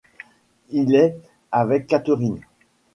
[0.71, 1.15] Il est
[1.51, 2.39] avec Catherine.